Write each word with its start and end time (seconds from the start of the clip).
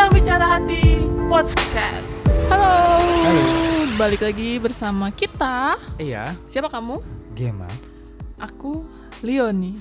Sedang 0.00 0.16
Bicara 0.16 0.46
Hati 0.56 1.04
Podcast. 1.28 2.04
Halo. 2.48 2.72
Halo. 3.04 3.42
Balik 4.00 4.24
lagi 4.24 4.56
bersama 4.56 5.12
kita. 5.12 5.76
Iya, 6.00 6.32
Siapa 6.48 6.72
kamu? 6.72 7.04
Gema. 7.36 7.68
Aku 8.40 8.88
Leoni. 9.20 9.76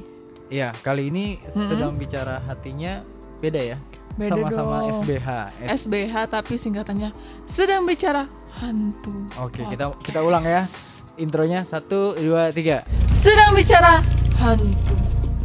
Iya, 0.52 0.76
kali 0.84 1.08
ini 1.08 1.40
Mm-mm. 1.40 1.71
sedang 1.71 1.96
bicara 1.96 2.44
hatinya 2.44 3.00
beda 3.40 3.63
ya. 3.63 3.78
Beda 4.20 4.36
Sama-sama 4.36 4.92
dong. 4.92 5.08
SBH. 5.08 5.28
S- 5.72 5.87
SBH 5.87 6.13
tapi 6.28 6.60
singkatannya 6.60 7.15
sedang 7.47 7.88
bicara 7.88 8.28
hantu. 8.60 9.24
Oke, 9.40 9.63
kita 9.72 9.96
kita 10.04 10.20
ulang 10.20 10.44
ya. 10.44 10.67
Intronya 11.15 11.63
satu, 11.63 12.20
dua, 12.20 12.51
tiga. 12.51 12.83
Sedang 13.24 13.56
bicara 13.56 14.04
hantu 14.44 14.67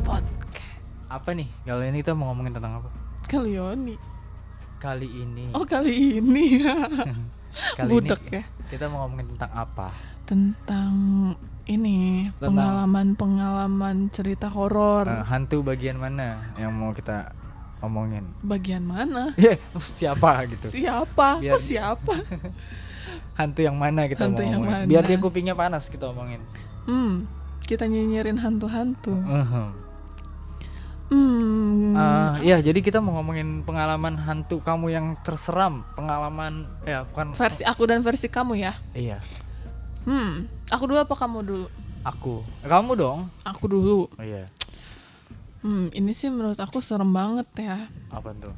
podcast. 0.02 0.82
Apa 1.06 1.30
nih? 1.30 1.46
Kali 1.62 1.95
ini 1.95 2.02
kita 2.02 2.18
mau 2.18 2.34
ngomongin 2.34 2.59
tentang 2.59 2.82
apa? 2.82 2.91
Ke 3.30 3.38
Leoni. 3.38 4.13
Kali 4.85 5.09
ini, 5.09 5.48
Oh 5.56 5.65
kali 5.65 6.20
ini 6.20 6.61
kali 7.79 7.88
budak 7.88 8.20
ini 8.20 8.37
ya 8.37 8.42
kita 8.69 8.84
mau 8.92 9.09
ngomongin 9.09 9.33
tentang 9.33 9.52
apa? 9.56 9.88
tentang 10.25 10.92
ini 11.65 12.29
pengalaman-pengalaman 12.37 14.12
cerita 14.12 14.52
horor. 14.52 15.09
Eh, 15.09 15.25
hantu 15.25 15.65
bagian 15.65 15.97
mana 15.97 16.52
yang 16.61 16.73
mau 16.73 16.92
kita 16.92 17.33
omongin? 17.80 18.28
Bagian 18.45 18.84
mana? 18.84 19.33
Ya, 19.41 19.56
siapa 19.78 20.45
gitu? 20.48 20.69
Siapa? 20.69 21.41
Biar- 21.41 21.56
Kok 21.56 21.62
siapa? 21.62 22.14
Hantu 23.41 23.64
yang 23.64 23.77
mana 23.77 24.05
kita 24.05 24.28
Hantu 24.28 24.41
mau 24.41 24.48
yang 24.48 24.61
omongin? 24.61 24.84
mana? 24.84 24.89
Biar 24.89 25.03
dia 25.03 25.16
kupingnya 25.16 25.56
panas 25.56 25.89
kita 25.89 26.12
omongin. 26.12 26.45
Hmm, 26.84 27.25
kita 27.64 27.89
nyinyirin 27.89 28.37
hantu-hantu. 28.37 29.16
Mhm. 29.16 29.84
Hmm, 31.14 31.95
Ah, 31.95 32.42
iya, 32.42 32.59
jadi 32.59 32.82
kita 32.82 32.98
mau 32.98 33.14
ngomongin 33.14 33.62
pengalaman 33.62 34.18
hantu 34.18 34.59
kamu 34.59 34.91
yang 34.91 35.06
terseram, 35.22 35.86
pengalaman 35.95 36.66
ya 36.82 37.06
bukan 37.06 37.30
versi 37.33 37.62
aku 37.62 37.86
dan 37.86 38.02
versi 38.02 38.27
kamu 38.27 38.58
ya. 38.58 38.75
Iya, 38.91 39.22
Hmm, 40.02 40.50
aku 40.66 40.84
dulu 40.84 40.98
apa 40.98 41.14
kamu 41.14 41.39
dulu? 41.41 41.66
aku. 42.02 42.42
Kamu 42.61 42.92
dong. 42.92 43.30
Aku 43.41 43.64
dulu. 43.64 44.11
Oh, 44.11 44.20
iya. 44.20 44.44
Hmm, 45.62 45.89
ini 45.89 46.12
sih 46.12 46.28
menurut 46.28 46.58
aku 46.58 46.83
serem 46.83 47.08
banget 47.08 47.46
ya. 47.56 47.89
Apa 48.11 48.34
tuh? 48.34 48.52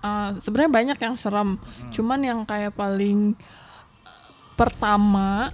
Ah, 0.00 0.32
Sebenarnya 0.34 0.72
banyak 0.72 0.98
yang 0.98 1.14
serem, 1.14 1.54
Hmm. 1.54 1.92
cuman 1.92 2.18
yang 2.18 2.40
kayak 2.42 2.72
paling 2.72 3.36
eh, 4.02 4.28
pertama, 4.56 5.52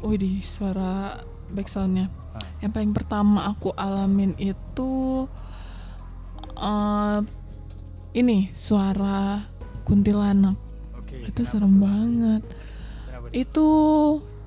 wih 0.00 0.40
suara 0.40 1.20
backsoundnya. 1.46 2.08
Ah. 2.32 2.40
Yang 2.58 2.72
paling 2.72 2.92
pertama 2.92 3.46
aku 3.46 3.70
alamin 3.72 4.32
itu 4.34 5.28
eh 6.58 7.18
ini 8.18 8.50
suara 8.52 9.46
kuntilanak. 9.86 10.58
Oke. 10.98 11.24
itu 11.24 11.42
serem 11.46 11.80
banget. 11.80 12.42
Kenapa? 13.08 13.26
Itu 13.32 13.68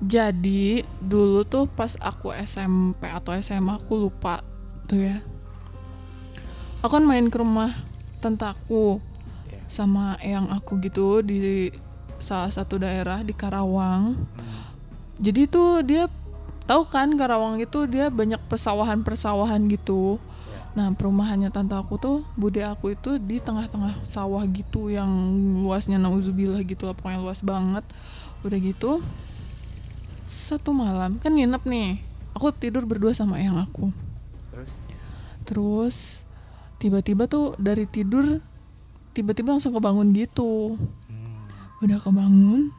jadi 0.02 0.82
dulu 1.02 1.46
tuh 1.46 1.66
pas 1.66 1.94
aku 1.98 2.30
SMP 2.34 3.06
atau 3.06 3.34
SMA 3.38 3.78
aku 3.80 4.06
lupa 4.06 4.44
tuh 4.86 5.02
ya. 5.02 5.18
Aku 6.82 6.98
kan 6.98 7.06
main 7.06 7.30
ke 7.30 7.38
rumah 7.38 7.70
tentaku 8.18 8.98
Iya. 9.50 9.60
sama 9.70 10.18
eyang 10.22 10.50
aku 10.50 10.78
gitu 10.82 11.22
di 11.22 11.70
salah 12.22 12.50
satu 12.50 12.78
daerah 12.78 13.22
di 13.26 13.34
Karawang. 13.34 14.14
Hmm. 14.14 14.62
Jadi 15.22 15.46
tuh 15.50 15.82
dia 15.86 16.06
tahu 16.66 16.86
kan 16.86 17.14
Karawang 17.18 17.58
itu 17.58 17.86
dia 17.90 18.10
banyak 18.10 18.38
persawahan-persawahan 18.46 19.66
gitu. 19.70 20.18
Nah 20.72 20.88
perumahannya 20.96 21.52
tante 21.52 21.76
aku 21.76 22.00
tuh 22.00 22.24
bude 22.32 22.64
aku 22.64 22.96
itu 22.96 23.20
di 23.20 23.36
tengah-tengah 23.38 24.08
sawah 24.08 24.40
gitu 24.48 24.88
yang 24.88 25.08
luasnya 25.60 26.00
nauzubillah 26.00 26.64
gitu 26.64 26.88
lah 26.88 26.96
pokoknya 26.96 27.20
luas 27.20 27.40
banget. 27.44 27.84
Udah 28.42 28.58
gitu 28.58 29.04
satu 30.24 30.72
malam 30.72 31.20
kan 31.20 31.32
nginep 31.36 31.62
nih. 31.68 32.00
Aku 32.32 32.48
tidur 32.56 32.88
berdua 32.88 33.12
sama 33.12 33.36
eyang 33.36 33.60
aku. 33.60 33.92
Terus 34.48 34.72
Terus 35.42 35.96
tiba-tiba 36.80 37.28
tuh 37.28 37.52
dari 37.60 37.84
tidur 37.84 38.40
tiba-tiba 39.12 39.52
langsung 39.52 39.76
kebangun 39.76 40.16
gitu. 40.16 40.80
hmm. 40.80 41.84
Udah 41.84 42.00
kebangun 42.00 42.72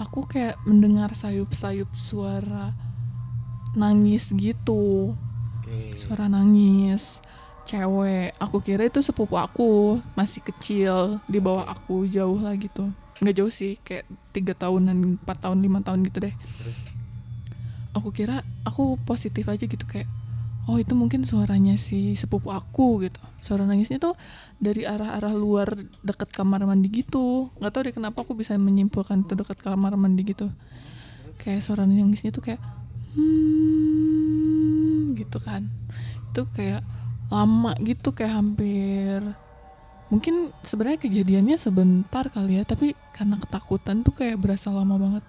aku 0.00 0.24
kayak 0.24 0.56
mendengar 0.64 1.12
sayup-sayup 1.12 1.88
suara 1.92 2.72
nangis 3.76 4.32
gitu 4.32 5.14
Oke. 5.70 5.94
suara 5.94 6.26
nangis. 6.26 7.22
Cewek 7.62 8.34
aku 8.42 8.58
kira 8.58 8.82
itu 8.90 8.98
sepupu 8.98 9.38
aku. 9.38 10.02
Masih 10.18 10.42
kecil 10.42 11.22
di 11.30 11.38
bawah 11.38 11.70
aku 11.70 12.10
jauh 12.10 12.42
lah 12.42 12.58
gitu. 12.58 12.90
Nggak 13.22 13.36
jauh 13.38 13.52
sih 13.52 13.78
kayak 13.86 14.10
tiga 14.34 14.58
tahunan 14.58 15.22
empat 15.22 15.46
tahun 15.46 15.62
lima 15.62 15.78
tahun 15.86 16.02
gitu 16.10 16.26
deh. 16.26 16.34
Terus? 16.34 16.78
Aku 17.94 18.10
kira 18.10 18.42
aku 18.66 18.98
positif 19.06 19.46
aja 19.46 19.62
gitu 19.62 19.86
kayak 19.86 20.10
oh 20.70 20.78
itu 20.78 20.94
mungkin 20.94 21.22
suaranya 21.22 21.78
si 21.78 22.18
sepupu 22.18 22.50
aku 22.50 23.06
gitu. 23.06 23.22
Suara 23.38 23.62
nangisnya 23.62 24.02
tuh 24.02 24.18
dari 24.58 24.82
arah-arah 24.82 25.32
luar 25.32 25.78
dekat 26.02 26.34
kamar 26.34 26.66
mandi 26.66 26.90
gitu. 26.90 27.54
Nggak 27.62 27.70
tahu 27.70 27.82
deh 27.86 27.94
kenapa 27.94 28.18
aku 28.26 28.34
bisa 28.34 28.58
menyimpulkan 28.58 29.22
itu 29.22 29.38
dekat 29.38 29.62
kamar 29.62 29.94
mandi 29.94 30.26
gitu. 30.26 30.50
Kayak 31.38 31.62
suara 31.62 31.86
nangisnya 31.86 32.34
tuh 32.34 32.42
kayak 32.42 32.60
hmm 33.14 34.59
gitu 35.14 35.38
kan. 35.42 35.66
Itu 36.30 36.46
kayak 36.54 36.82
lama 37.30 37.78
gitu 37.78 38.10
kayak 38.10 38.42
hampir 38.42 39.22
mungkin 40.10 40.50
sebenarnya 40.66 40.98
kejadiannya 40.98 41.54
sebentar 41.54 42.26
kali 42.26 42.58
ya 42.58 42.66
tapi 42.66 42.98
karena 43.14 43.38
ketakutan 43.38 44.02
tuh 44.02 44.10
kayak 44.10 44.42
berasa 44.42 44.74
lama 44.74 44.98
banget 44.98 45.24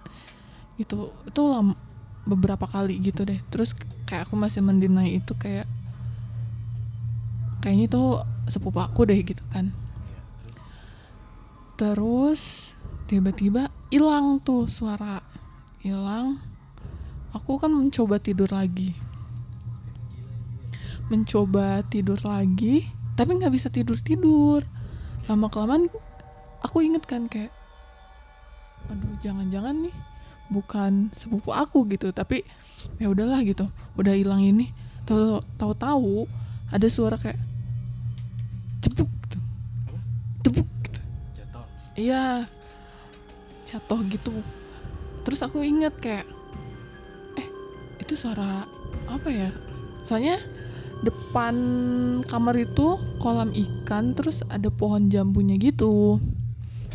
gitu. 0.81 1.13
Itu 1.29 1.41
lama 1.45 1.77
beberapa 2.25 2.65
kali 2.65 2.97
gitu 2.97 3.21
deh. 3.21 3.37
Terus 3.53 3.77
kayak 4.09 4.27
aku 4.27 4.33
masih 4.33 4.65
mendinai 4.65 5.21
itu 5.21 5.37
kayak 5.37 5.69
kayaknya 7.61 7.85
itu 7.85 8.03
sepupu 8.49 8.81
aku 8.81 9.05
deh 9.05 9.21
gitu 9.21 9.45
kan. 9.53 9.69
Terus 11.77 12.73
tiba-tiba 13.05 13.69
hilang 13.93 14.41
tuh 14.41 14.65
suara 14.65 15.21
hilang. 15.85 16.41
Aku 17.37 17.61
kan 17.61 17.69
mencoba 17.71 18.17
tidur 18.17 18.49
lagi 18.49 19.10
mencoba 21.11 21.83
tidur 21.91 22.17
lagi 22.23 22.87
tapi 23.19 23.35
nggak 23.35 23.51
bisa 23.51 23.67
tidur 23.67 23.99
tidur 23.99 24.63
lama 25.27 25.51
kelamaan 25.51 25.91
aku 26.63 26.81
inget 26.81 27.03
kan 27.03 27.27
kayak 27.27 27.51
aduh 28.89 29.13
jangan-jangan 29.21 29.75
nih 29.85 29.95
bukan 30.51 31.07
sepupu 31.15 31.55
aku 31.55 31.87
gitu. 31.89 32.11
Tapi 32.11 32.43
ya 32.99 33.07
udahlah 33.07 33.41
gitu 33.47 33.71
udah 33.95 34.13
hilang 34.13 34.43
ini. 34.43 34.69
Tahu 35.07 35.41
tahu 35.55 35.73
tahu 35.73 36.15
ada 36.69 36.87
suara 36.91 37.15
kayak 37.15 37.39
cebuk 38.83 39.07
gitu. 39.07 39.39
Debuk 40.43 40.69
gitu. 40.85 40.99
Iya 41.95 42.45
jatuh 43.65 44.03
gitu. 44.11 44.35
Terus 45.23 45.39
aku 45.41 45.63
inget 45.63 45.95
kayak 46.03 46.27
eh 47.39 47.47
itu 48.03 48.13
suara 48.19 48.67
apa 49.07 49.29
ya? 49.31 49.49
Soalnya 50.03 50.37
depan 51.01 51.55
kamar 52.25 52.55
itu 52.55 52.95
kolam 53.17 53.49
ikan 53.51 54.13
terus 54.13 54.45
ada 54.47 54.69
pohon 54.69 55.09
jambunya 55.09 55.57
gitu 55.57 56.21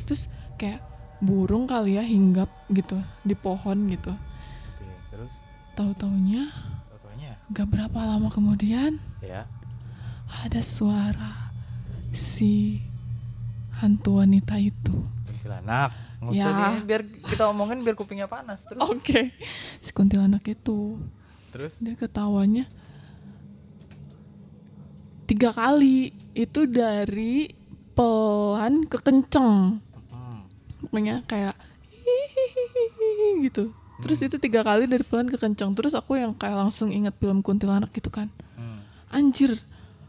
terus 0.04 0.30
kayak 0.54 0.78
burung 1.18 1.66
kali 1.66 1.96
ya 1.96 2.04
hinggap 2.04 2.46
gitu 2.68 2.94
di 3.22 3.34
pohon 3.34 3.88
gitu 3.88 4.14
Oke, 4.14 4.86
terus 5.10 5.32
tahu 5.72 5.90
taunya 5.92 6.46
fotonya 6.88 7.34
gak 7.50 7.66
berapa 7.66 7.98
lama 7.98 8.30
kemudian 8.30 9.02
ya. 9.18 9.42
ada 10.44 10.60
suara 10.62 11.50
si 12.12 12.78
hantu 13.76 14.18
wanita 14.18 14.56
itu 14.56 14.94
Kuntilanak. 15.26 15.91
Nggak 16.16 16.32
Ya. 16.32 16.80
biar 16.82 17.02
kita 17.22 17.44
omongin 17.47 17.84
biar 17.84 17.94
kupingnya 17.94 18.26
panas 18.26 18.64
terus. 18.64 18.80
oke 18.80 19.30
si 19.78 19.91
kuntilanak 19.92 20.42
itu 20.44 20.97
Terus 21.52 21.76
dia 21.78 21.94
ketawanya 21.94 22.66
tiga 25.26 25.50
kali 25.50 26.10
itu 26.32 26.64
dari 26.64 27.50
pelan 27.92 28.86
ke 28.86 28.98
kenceng 28.98 29.82
hmm. 30.10 30.40
pokoknya 30.86 31.26
kayak 31.26 31.56
gitu 33.42 33.72
terus 33.96 34.20
itu 34.20 34.36
tiga 34.36 34.60
kali 34.60 34.84
dari 34.84 35.02
pelan 35.02 35.26
ke 35.26 35.36
kenceng 35.36 35.72
terus 35.72 35.96
aku 35.96 36.14
yang 36.14 36.36
kayak 36.36 36.56
langsung 36.56 36.92
inget 36.92 37.16
film 37.16 37.40
kuntilanak 37.40 37.88
gitu 37.90 38.12
kan 38.12 38.28
hmm. 38.54 38.80
anjir 39.10 39.56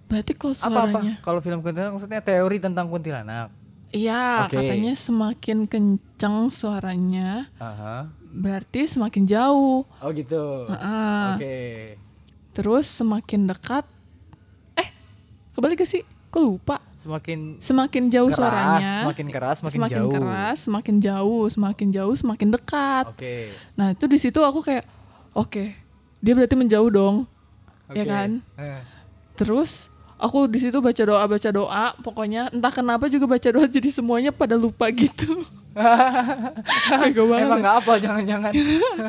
berarti 0.07 0.31
kalau 0.35 0.55
Apa-apa? 0.55 0.87
suaranya 0.91 1.15
Kalau 1.19 1.39
film 1.39 1.59
kuntilanak 1.59 1.91
maksudnya 1.91 2.21
teori 2.23 2.57
tentang 2.59 2.87
kuntilanak. 2.87 3.51
iya 3.91 4.47
Oke. 4.47 4.55
katanya 4.55 4.95
semakin 4.95 5.67
kenceng 5.67 6.47
suaranya 6.47 7.47
Aha. 7.59 8.07
berarti 8.27 8.87
semakin 8.87 9.23
jauh 9.23 9.83
Oh 9.99 10.11
gitu. 10.11 10.67
Heeh. 10.67 11.27
Oke. 11.35 11.59
terus 12.51 12.87
semakin 12.87 13.47
dekat 13.47 13.83
kebalik 15.57 15.75
gak 15.75 15.89
sih 15.89 16.01
kok 16.27 16.39
lupa 16.39 16.77
Semakin 16.93 17.57
semakin 17.57 18.03
jauh 18.07 18.27
keras, 18.27 18.37
suaranya 18.37 18.93
semakin 19.01 19.27
keras, 19.27 19.55
semakin, 19.57 19.73
semakin 19.73 19.97
jauh. 19.97 20.11
keras 20.13 20.57
semakin 20.61 20.95
jauh 20.99 21.43
semakin 21.47 21.87
jauh 21.89 22.15
semakin 22.15 22.47
dekat 22.51 23.05
Oke. 23.09 23.35
nah 23.73 23.91
itu 23.91 24.05
di 24.05 24.17
situ 24.17 24.39
aku 24.39 24.59
kayak 24.59 24.85
oke 25.31 25.63
dia 26.17 26.33
berarti 26.33 26.53
menjauh 26.53 26.89
dong 26.89 27.25
Ya 27.87 28.03
oke. 28.03 28.05
kan? 28.05 28.29
Eh. 28.55 28.81
terus 29.33 29.87
aku 30.15 30.45
di 30.45 30.59
situ 30.59 30.77
baca 30.77 30.99
doa 30.99 31.23
baca 31.23 31.49
doa 31.49 31.85
pokoknya 31.97 32.49
entah 32.49 32.69
kenapa 32.69 33.05
juga 33.05 33.25
baca 33.27 33.47
doa 33.47 33.63
jadi 33.65 33.87
semuanya 33.87 34.29
pada 34.29 34.53
lupa 34.53 34.89
gitu 34.89 35.39
Bego 36.99 37.23
banget 37.27 37.45
Emang 37.45 37.53
ya. 37.53 37.63
nggak 37.63 37.75
apa 37.77 37.93
jangan-jangan. 37.97 38.51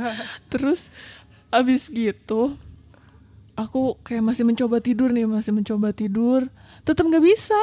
terus 0.53 0.93
abis 1.49 1.89
gitu 1.89 2.55
aku 3.59 3.99
kayak 4.01 4.23
masih 4.23 4.45
mencoba 4.45 4.79
tidur 4.79 5.11
nih 5.11 5.27
masih 5.27 5.51
mencoba 5.51 5.91
tidur 5.91 6.47
tetap 6.83 7.03
nggak 7.03 7.21
bisa 7.21 7.59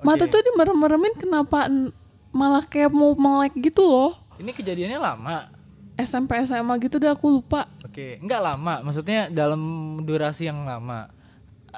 mata 0.00 0.24
Oke. 0.24 0.30
tuh 0.30 0.40
dimerem-meremin 0.44 1.14
kenapa 1.16 1.66
n- 1.66 1.90
malah 2.30 2.62
kayak 2.62 2.88
mau 2.88 3.12
melek 3.12 3.58
gitu 3.60 3.82
loh 3.82 4.14
Ini 4.38 4.50
kejadiannya 4.50 4.96
lama. 4.96 5.50
SMP 5.98 6.32
SMA 6.40 6.80
gitu 6.80 6.96
deh 6.96 7.08
aku 7.08 7.28
lupa 7.28 7.68
Oke, 7.82 8.16
nggak 8.18 8.40
lama. 8.40 8.80
Maksudnya 8.80 9.28
dalam 9.28 9.60
durasi 10.00 10.46
yang 10.46 10.62
lama. 10.62 11.10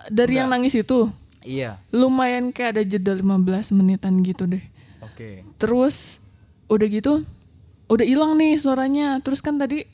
dari 0.07 0.37
yang 0.37 0.47
nangis 0.47 0.73
itu 0.75 1.11
Iya. 1.43 1.83
lumayan 1.91 2.49
kayak 2.49 2.71
ada 2.73 2.83
jeda 2.83 3.13
15 3.13 3.27
menitan 3.73 4.21
gitu 4.21 4.47
deh 4.47 4.63
Oke. 5.03 5.43
terus 5.57 6.23
udah 6.67 6.87
gitu 6.87 7.27
udah 7.87 8.07
hilang 8.07 8.33
nih 8.35 8.57
suaranya 8.57 9.19
terus 9.19 9.41
kan 9.41 9.57
tadi 9.57 9.85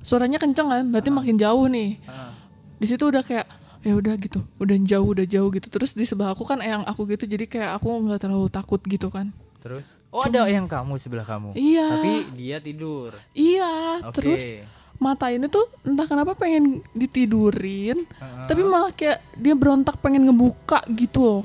suaranya 0.00 0.36
kenceng 0.36 0.66
kan 0.66 0.84
berarti 0.84 1.08
makin 1.08 1.36
jauh 1.36 1.64
nih 1.66 1.96
Ah. 2.04 2.35
Di 2.76 2.86
situ 2.86 3.04
udah 3.06 3.22
kayak 3.22 3.46
ya 3.80 3.94
udah 3.94 4.14
gitu 4.18 4.42
udah 4.58 4.76
jauh 4.82 5.08
udah 5.14 5.26
jauh 5.26 5.48
gitu 5.52 5.66
terus 5.70 5.94
di 5.94 6.02
sebelah 6.02 6.34
aku 6.34 6.42
kan 6.42 6.58
eyang 6.58 6.82
aku 6.84 7.06
gitu 7.06 7.24
jadi 7.24 7.46
kayak 7.46 7.70
aku 7.78 7.86
nggak 8.02 8.20
terlalu 8.20 8.48
takut 8.50 8.80
gitu 8.82 9.08
kan 9.08 9.30
Terus? 9.62 9.82
Oh 10.14 10.22
ada 10.22 10.46
yang 10.46 10.70
kamu 10.70 10.94
sebelah 10.94 11.26
kamu. 11.26 11.58
Iya. 11.58 11.98
Tapi 11.98 12.12
dia 12.38 12.56
tidur. 12.62 13.10
iya 13.34 13.98
Oke. 14.06 14.14
terus 14.22 14.42
mata 14.96 15.28
ini 15.28 15.44
tuh 15.50 15.66
entah 15.84 16.06
kenapa 16.08 16.32
pengen 16.32 16.80
ditidurin 16.96 18.00
Heeh. 18.08 18.46
tapi 18.48 18.64
malah 18.64 18.94
kayak 18.96 19.20
dia 19.36 19.52
berontak 19.52 20.00
pengen 20.00 20.24
ngebuka 20.24 20.80
gitu 20.88 21.20
loh 21.20 21.42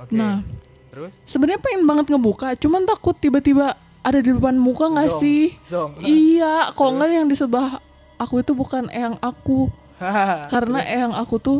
Oke. 0.00 0.16
nah 0.16 0.40
Terus? 0.88 1.12
sebenarnya 1.28 1.60
pengen 1.60 1.84
banget 1.84 2.06
ngebuka 2.08 2.56
cuman 2.56 2.88
takut 2.88 3.12
tiba-tiba 3.12 3.76
ada 4.00 4.18
di 4.24 4.32
depan 4.32 4.56
muka 4.56 4.88
nggak 4.88 5.10
sih 5.20 5.52
Zong. 5.68 6.00
iya 6.00 6.72
kok 6.72 6.88
nggak 6.88 7.08
yang 7.12 7.28
di 7.28 7.36
sebelah 7.36 7.76
aku 8.16 8.40
itu 8.40 8.56
bukan 8.56 8.88
eyang 8.88 9.20
aku 9.20 9.68
karena 10.52 10.80
eyang 10.82 11.14
aku 11.14 11.36
tuh 11.36 11.58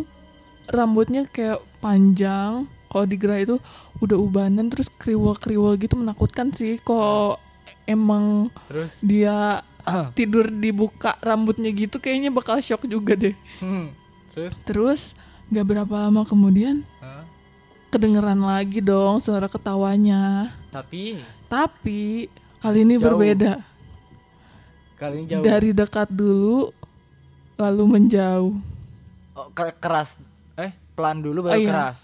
rambutnya 0.67 1.27
kayak 1.27 1.59
panjang 1.79 2.65
kalau 2.87 3.05
digerak 3.05 3.45
itu 3.45 3.57
udah 3.99 4.17
ubanan 4.17 4.67
terus 4.67 4.91
kriwel-kriwel 4.91 5.77
gitu 5.77 5.95
menakutkan 5.95 6.51
sih 6.51 6.79
kok 6.79 7.39
emang 7.85 8.49
Terus? 8.67 8.99
dia 9.01 9.63
tidur 10.19 10.47
dibuka 10.47 11.15
rambutnya 11.19 11.71
gitu 11.71 11.97
kayaknya 11.97 12.31
bakal 12.31 12.59
shock 12.59 12.85
juga 12.85 13.15
deh 13.15 13.35
Hmm. 13.59 13.93
Terus? 14.31 14.53
terus 14.63 15.01
nggak 15.49 15.67
berapa 15.67 15.95
lama 16.07 16.23
kemudian 16.23 16.87
kedengeran 17.91 18.39
lagi 18.39 18.79
dong 18.79 19.19
suara 19.19 19.47
ketawanya 19.47 20.55
Tapi 20.71 21.19
tapi 21.47 22.31
kali 22.59 22.87
ini 22.87 22.95
Jauh. 22.95 23.03
berbeda 23.05 23.59
kali 24.95 25.15
ini 25.19 25.29
jauh. 25.29 25.43
dari 25.43 25.71
dekat 25.73 26.07
dulu 26.07 26.71
lalu 27.61 27.85
menjauh 27.91 28.57
Oh, 29.31 29.49
ke- 29.53 29.77
keras. 29.77 30.17
Eh, 30.55 30.73
pelan 30.93 31.21
dulu 31.21 31.45
baru 31.45 31.55
Oh, 31.55 31.61
iya. 31.61 31.69
keras. 31.69 31.99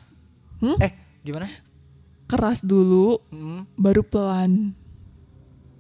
Hmm? 0.59 0.77
Eh, 0.79 0.93
gimana? 1.21 1.49
keras 2.27 2.59
dulu 2.61 3.23
Hmm. 3.29 3.63
baru 3.73 4.03
pelan 4.03 4.75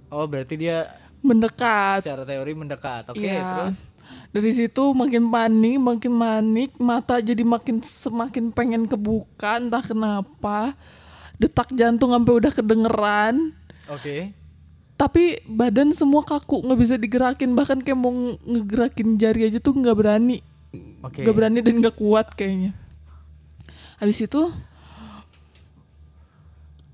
Oh, 0.06 0.25
berarti 0.25 0.55
dia 0.56 0.87
mendekat 1.19 2.00
secara 2.00 2.23
teori 2.23 2.52
mendekat. 2.52 3.11
Oke, 3.11 3.19
Iya. 3.20 3.43
terus? 3.67 3.78
dari 4.28 4.52
situ 4.52 4.93
makin 4.93 5.26
panik 5.26 5.76
makin 5.76 6.12
manik 6.12 6.70
mata 6.76 7.19
jadi 7.19 7.40
makin 7.40 7.81
semakin 7.81 8.52
pengen 8.52 8.84
kebuka 8.84 9.56
entah 9.56 9.81
kenapa 9.81 10.76
detak 11.34 11.72
jantung 11.72 12.12
sampai 12.12 12.32
udah 12.37 12.52
kedengeran 12.52 13.50
Oke. 13.88 14.31
Tapi 14.96 15.37
badan 15.44 15.93
semua 15.93 16.25
kaku 16.25 16.64
nggak 16.64 16.81
bisa 16.81 16.94
digerakin. 16.96 17.52
Bahkan 17.52 17.84
kayak 17.84 17.96
mau 17.96 18.08
nge- 18.08 18.40
ngegerakin 18.43 19.08
jari 19.16 19.48
aja 19.48 19.60
tuh 19.60 19.76
nggak 19.76 19.93
berani. 19.93 20.40
Nggak 21.22 21.37
berani 21.37 21.58
dan 21.60 21.75
nggak 21.78 21.96
kuat 21.96 22.32
kayaknya. 22.32 22.72
Habis 23.96 24.25
itu 24.25 24.40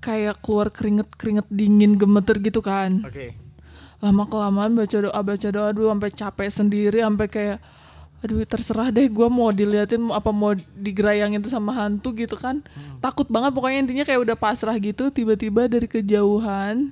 kayak 0.02 0.42
keluar 0.42 0.68
keringet 0.68 1.06
keringet 1.14 1.46
dingin 1.46 1.94
gemeter 1.94 2.38
gitu 2.38 2.58
kan. 2.58 3.06
Oke. 3.06 3.38
lama 4.02 4.26
kelamaan 4.26 4.74
baca 4.74 4.98
doa 4.98 5.20
baca 5.22 5.48
doa 5.54 5.70
dulu 5.70 5.86
sampai 5.86 6.10
capek 6.10 6.50
sendiri 6.50 6.98
sampai 7.06 7.30
kayak 7.30 7.58
aduh 8.18 8.42
terserah 8.42 8.90
deh 8.90 9.06
gue 9.06 9.28
mau 9.30 9.54
diliatin 9.54 10.02
apa 10.10 10.34
mau 10.34 10.58
digerayangin 10.74 11.38
sama 11.46 11.70
hantu 11.70 12.10
gitu 12.18 12.34
kan. 12.34 12.66
Takut 12.98 13.30
banget 13.30 13.54
pokoknya 13.54 13.78
intinya 13.78 14.02
kayak 14.02 14.26
udah 14.26 14.34
pasrah 14.34 14.74
gitu 14.74 15.14
tiba-tiba 15.14 15.70
dari 15.70 15.86
kejauhan 15.86 16.90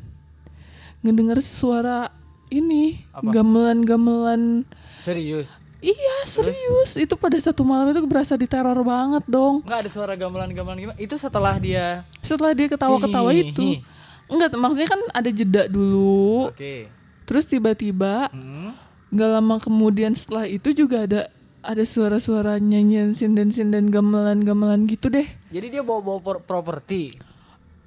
ngedenger 1.00 1.40
suara 1.40 2.12
ini 2.48 3.04
gamelan-gamelan 3.22 4.66
Serius? 4.98 5.48
iya 5.80 6.16
serius 6.24 6.92
itu 6.94 7.16
pada 7.16 7.40
satu 7.40 7.64
malam 7.64 7.88
itu 7.88 8.04
berasa 8.04 8.36
diteror 8.36 8.76
banget 8.80 9.24
dong 9.24 9.64
Nggak 9.64 9.80
ada 9.80 9.90
suara 9.90 10.12
gamelan-gamelan 10.12 10.76
gimana? 10.76 10.98
Itu 10.98 11.16
setelah 11.16 11.56
dia 11.56 12.04
setelah 12.20 12.52
dia 12.52 12.68
ketawa-ketawa 12.68 13.32
itu 13.32 13.80
enggak 14.26 14.52
maksudnya 14.54 14.88
kan 14.88 15.00
ada 15.10 15.30
jeda 15.30 15.62
dulu 15.66 16.52
Oke. 16.52 16.86
terus 17.24 17.44
tiba-tiba 17.44 18.28
Hmm. 18.28 18.76
nggak 19.08 19.30
lama 19.30 19.56
kemudian 19.58 20.12
setelah 20.12 20.44
itu 20.44 20.70
juga 20.70 21.02
ada 21.02 21.20
ada 21.60 21.82
suara-suara 21.82 22.56
nyanyian 22.56 23.10
sinden-sinden 23.10 23.88
gamelan-gamelan 23.88 24.84
gitu 24.86 25.08
deh 25.08 25.26
Jadi 25.48 25.66
dia 25.70 25.82
bawa-bawa 25.82 26.20
pro- 26.20 26.40
properti. 26.40 27.16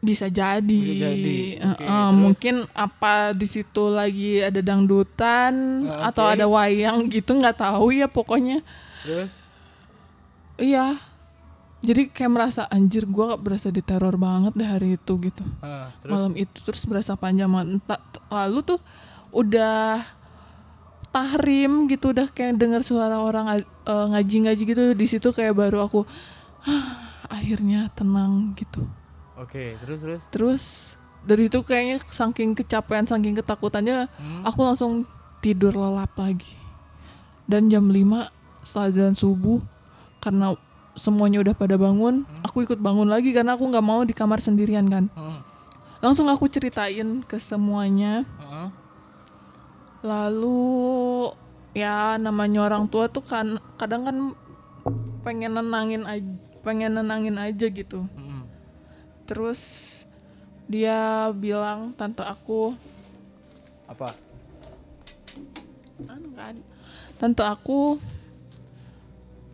Bisa 0.04 0.28
jadi, 0.28 0.60
Bisa 0.84 1.00
jadi. 1.10 1.38
Eh, 1.56 1.76
terus? 1.80 2.12
mungkin 2.14 2.56
apa 2.70 3.32
di 3.32 3.48
situ 3.48 3.88
lagi 3.88 4.38
ada 4.38 4.60
dangdutan 4.60 5.54
Ah, 5.88 6.12
atau 6.12 6.28
oke. 6.28 6.34
ada 6.34 6.46
wayang 6.46 7.08
gitu 7.08 7.32
nggak 7.34 7.56
tahu 7.58 7.96
ya 7.96 8.06
pokoknya 8.06 8.60
Terus? 9.02 9.32
iya 10.56 11.00
jadi 11.80 12.08
kayak 12.08 12.32
merasa 12.32 12.68
anjir 12.68 13.04
gua 13.06 13.36
berasa 13.36 13.68
diteror 13.68 14.16
banget 14.16 14.52
deh 14.54 14.64
hari 14.66 14.96
itu 14.96 15.14
gitu 15.22 15.44
Ah, 15.60 15.92
terus? 15.98 16.12
malam 16.12 16.34
itu 16.34 16.58
terus 16.62 16.84
berasa 16.84 17.16
panjang 17.16 17.48
banget 17.48 17.80
Entah- 17.80 18.04
lalu 18.30 18.60
tuh 18.66 18.80
udah 19.32 20.04
tahrim 21.10 21.86
gitu 21.88 22.10
udah 22.10 22.28
kayak 22.28 22.58
dengar 22.58 22.82
suara 22.82 23.18
orang 23.18 23.56
eh, 23.56 23.64
ngaji-ngaji 24.10 24.62
gitu 24.66 24.84
di 24.92 25.06
situ 25.06 25.30
kayak 25.30 25.54
baru 25.54 25.80
aku 25.82 26.04
"Hah, 26.62 26.86
akhirnya 27.30 27.88
tenang 27.94 28.52
gitu 28.54 28.84
Oke, 29.44 29.76
terus 29.78 30.00
terus. 30.00 30.22
terus 30.30 30.64
dari 31.22 31.48
situ 31.48 31.60
kayaknya 31.62 31.98
saking 32.06 32.52
kecapean 32.54 33.04
saking 33.04 33.32
ketakutannya 33.34 34.08
Hmm. 34.10 34.44
aku 34.44 34.60
langsung 34.62 35.04
tidur 35.40 35.72
lelap 35.72 36.12
lagi 36.16 36.56
dan 37.46 37.68
jam 37.68 37.86
5 37.86 38.28
setelah 38.60 38.90
jalan 38.90 39.14
subuh 39.14 39.60
karena 40.20 40.56
semuanya 40.94 41.42
udah 41.42 41.52
pada 41.54 41.76
bangun 41.76 42.24
aku 42.42 42.64
ikut 42.64 42.78
bangun 42.78 43.08
lagi 43.08 43.32
karena 43.32 43.54
aku 43.54 43.66
nggak 43.66 43.84
mau 43.84 44.02
di 44.02 44.12
kamar 44.12 44.40
sendirian 44.40 44.86
kan 44.86 45.08
Hmm. 45.10 45.44
langsung 46.00 46.28
aku 46.28 46.48
ceritain 46.48 47.20
ke 47.22 47.36
semuanya 47.38 48.24
Heeh. 48.38 48.68
lalu 50.02 51.32
ya 51.74 52.16
namanya 52.16 52.64
orang 52.64 52.86
tua 52.86 53.08
tuh 53.08 53.24
kan 53.24 53.60
kadang 53.76 54.04
kan 54.04 54.18
pengen 55.22 55.56
nenangin 55.56 56.04
aja 56.04 56.28
pengen 56.62 56.96
nenangin 56.96 57.36
aja 57.36 57.68
gitu 57.68 58.04
Mm-mm. 58.06 58.23
Terus 59.24 59.62
dia 60.68 61.30
bilang 61.36 61.92
tante 61.96 62.24
aku. 62.24 62.76
Apa? 63.88 64.16
anu 66.10 66.30
kan. 66.36 66.56
Tante 67.20 67.44
aku 67.46 68.02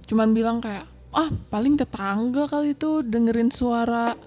cuman 0.10 0.34
bilang 0.34 0.58
kayak 0.58 0.90
ah 1.14 1.30
paling 1.54 1.78
tetangga 1.78 2.50
kali 2.50 2.74
itu 2.74 3.06
dengerin 3.06 3.54
suara 3.54 4.18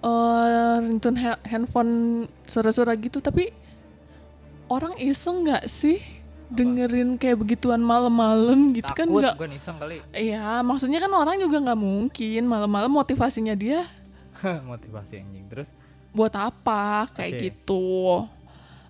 eh 0.00 0.76
ringtone 0.80 1.18
ha- 1.20 1.42
handphone 1.44 2.24
suara-suara 2.48 2.96
gitu. 2.96 3.20
Tapi 3.20 3.52
orang 4.68 4.96
iseng 5.00 5.44
nggak 5.44 5.64
sih 5.68 6.00
dengerin 6.50 7.14
kayak 7.14 7.38
begituan 7.38 7.78
malam-malam 7.78 8.74
gitu 8.74 8.90
kan 8.90 9.06
Takut 9.06 9.22
nggak 9.22 9.54
iseng 9.54 9.76
kali. 9.78 10.02
Iya, 10.10 10.66
maksudnya 10.66 10.98
kan 10.98 11.12
orang 11.14 11.38
juga 11.38 11.62
nggak 11.62 11.80
mungkin. 11.80 12.42
Malam-malam 12.48 12.90
motivasinya 12.90 13.54
dia 13.54 13.86
Motivasi 14.70 15.18
anjing. 15.18 15.46
Terus? 15.48 15.70
buat 16.10 16.34
apa 16.34 17.06
kayak 17.14 17.32
Oke. 17.32 17.42
gitu. 17.46 17.86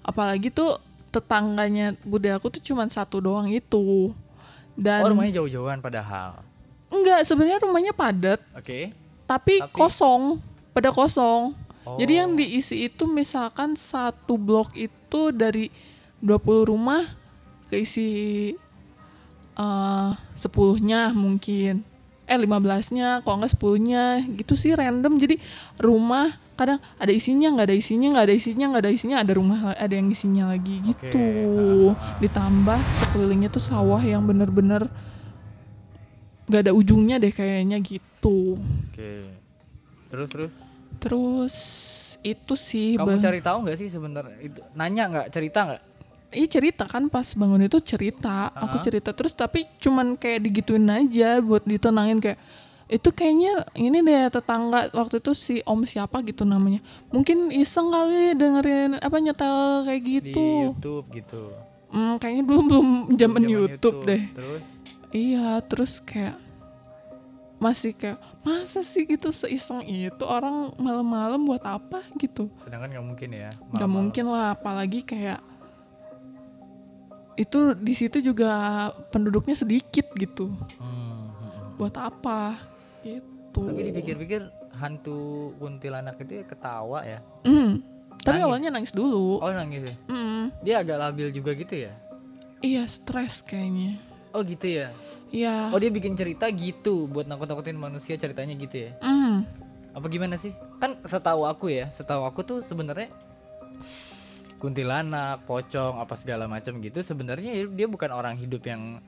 Apalagi 0.00 0.48
tuh 0.48 0.80
tetangganya 1.12 1.92
bude 2.00 2.32
aku 2.32 2.48
tuh 2.48 2.64
cuman 2.64 2.88
satu 2.88 3.20
doang 3.20 3.44
itu. 3.46 4.16
Dan 4.72 5.04
Oh, 5.04 5.12
rumahnya 5.12 5.36
jauh-jauhan 5.36 5.78
padahal. 5.78 6.40
enggak 6.88 7.22
sebenarnya 7.22 7.60
rumahnya 7.60 7.92
padat, 7.92 8.40
Oke. 8.50 8.90
tapi, 9.22 9.60
Tapi- 9.60 9.70
kosong 9.70 10.40
pada 10.72 10.88
kosong 10.90 11.52
jadi 11.98 12.24
yang 12.24 12.32
Oh. 12.32 12.38
diisi 12.38 12.86
itu 12.86 13.04
misalkan 13.04 13.74
satu 13.74 14.34
blok 14.34 14.72
itu 14.74 15.30
dari 15.30 15.68
20 16.18 16.64
rumah 16.66 17.04
keisi 17.68 18.54
eh 19.54 20.10
10-nya 20.34 21.12
mungkin 21.12 21.84
eh 22.30 22.38
15-nya 22.38 23.26
kalau 23.26 23.42
nggak 23.42 23.52
10-nya 23.58 24.04
gitu 24.38 24.54
sih 24.54 24.70
random. 24.70 25.18
Jadi 25.18 25.36
rumah 25.82 26.30
kadang 26.54 26.78
ada 27.00 27.10
isinya 27.10 27.50
nggak 27.56 27.66
ada 27.66 27.76
isinya 27.76 28.06
nggak 28.14 28.26
ada 28.30 28.34
isinya 28.36 28.64
nggak 28.70 28.82
ada 28.84 28.92
isinya 28.92 29.16
ada 29.18 29.32
rumah 29.34 29.58
ada 29.74 29.94
yang 29.98 30.06
isinya 30.06 30.54
lagi. 30.54 30.78
Gitu. 30.86 31.26
ah. 31.90 32.18
ditambah 32.22 32.78
sekelilingnya 33.02 33.50
tuh 33.50 33.64
sawah 33.64 33.98
yang 33.98 34.22
bener-bener 34.22 34.86
nggak 36.46 36.70
ada 36.70 36.72
ujungnya 36.72 37.18
deh 37.18 37.34
kayaknya 37.34 37.82
gitu. 37.82 38.54
Oke. 38.58 39.26
Terus 40.10 40.28
terus? 40.30 40.52
Terus 41.02 41.56
itu 42.20 42.54
sih 42.54 43.00
kamu 43.00 43.16
Bang. 43.16 43.22
cari 43.24 43.40
tahu 43.40 43.58
nggak 43.64 43.78
sih 43.80 43.88
sebenarnya 43.90 44.38
itu 44.38 44.60
nanya 44.78 45.04
nggak? 45.10 45.26
Cerita 45.34 45.60
nggak 45.66 45.82
Iya 46.30 46.46
cerita 46.46 46.86
kan 46.86 47.10
pas 47.10 47.26
bangun 47.34 47.66
itu 47.66 47.82
cerita, 47.82 48.54
aku 48.54 48.78
Ah. 48.78 48.82
cerita 48.82 49.10
terus 49.10 49.34
tapi 49.34 49.66
cuman 49.82 50.14
kayak 50.14 50.40
digituin 50.40 50.86
aja 50.86 51.42
buat 51.42 51.66
ditenangin 51.66 52.22
kayak 52.22 52.38
itu 52.86 53.06
kayaknya 53.10 53.66
ini 53.74 54.02
deh 54.02 54.30
tetangga 54.30 54.90
waktu 54.90 55.18
itu 55.18 55.30
si 55.30 55.54
om 55.62 55.82
siapa 55.82 56.22
gitu 56.22 56.42
namanya. 56.42 56.78
Mungkin 57.10 57.50
iseng 57.50 57.90
kali 57.90 58.34
dengerin 58.34 58.98
apa 58.98 59.16
nyetel 59.16 59.86
kayak 59.86 60.02
di 60.02 60.10
gitu. 60.22 60.46
YouTube 60.70 61.06
gitu. 61.14 61.42
Hmm, 61.90 62.18
kayaknya 62.18 62.42
belum 62.46 62.64
belum 62.66 62.88
zaman 63.18 63.42
Zaman 63.42 63.42
YouTube, 63.46 63.98
deh. 64.06 64.22
Terus? 64.30 64.62
Iya 65.10 65.58
terus 65.66 65.92
kayak 65.98 66.38
masih 67.58 67.92
kayak 67.92 68.18
masa 68.40 68.80
sih 68.80 69.02
gitu 69.04 69.30
seiseng 69.30 69.82
itu? 69.82 70.24
Orang 70.24 70.74
malam-malam 70.78 71.42
buat 71.42 71.62
apa? 71.62 72.02
gitu. 72.16 72.46
Sedangkan 72.62 72.90
nggak 72.90 73.06
mungkin 73.06 73.28
ya 73.34 73.50
nggak 73.70 73.90
mungkin 73.90 74.24
lah 74.30 74.54
apalagi 74.54 75.02
kayak 75.02 75.42
itu 77.40 77.72
di 77.72 77.94
situ 77.96 78.20
juga 78.20 78.52
penduduknya 79.08 79.56
sedikit 79.56 80.12
gitu. 80.12 80.52
Hmm, 80.76 80.84
hmm, 80.84 81.32
hmm. 81.32 81.68
buat 81.80 81.96
apa? 81.96 82.60
Gitu. 83.00 83.64
Tapi 83.64 83.80
dipikir-pikir 83.88 84.42
hantu 84.76 85.50
kuntilanak 85.56 86.20
itu 86.20 86.40
ya 86.40 86.44
ketawa 86.44 87.00
ya? 87.00 87.24
Hmm, 87.48 87.80
tapi 88.20 88.36
Nangis. 88.36 88.44
awalnya 88.44 88.68
nangis 88.68 88.92
dulu. 88.92 89.40
Oh 89.40 89.48
nangis 89.48 89.88
ya? 89.88 89.94
Hmm, 90.12 90.52
dia 90.60 90.84
agak 90.84 91.00
labil 91.00 91.32
juga 91.32 91.56
gitu 91.56 91.88
ya? 91.88 91.96
Iya 92.60 92.84
stres 92.84 93.40
kayaknya. 93.40 93.96
Oh 94.36 94.44
gitu 94.44 94.68
ya? 94.68 94.92
Iya. 95.32 95.72
Oh 95.72 95.80
dia 95.80 95.88
bikin 95.88 96.12
cerita 96.12 96.44
gitu 96.52 97.08
buat 97.08 97.24
nakut-nakutin 97.24 97.80
manusia 97.80 98.20
ceritanya 98.20 98.52
gitu 98.52 98.76
ya? 98.84 98.90
Hmm, 99.00 99.48
apa 99.96 100.06
gimana 100.12 100.36
sih? 100.36 100.52
Kan 100.76 101.00
setahu 101.08 101.48
aku 101.48 101.72
ya 101.72 101.88
setahu 101.88 102.28
aku 102.28 102.44
tuh 102.44 102.58
sebenarnya 102.60 103.08
kuntilanak 104.60 105.48
pocong 105.48 105.96
apa 105.96 106.14
segala 106.14 106.44
macam 106.44 106.76
gitu 106.78 107.00
sebenarnya 107.00 107.50
ya 107.50 107.64
dia 107.66 107.88
bukan 107.88 108.12
orang 108.12 108.36
hidup 108.36 108.60
yang 108.62 109.00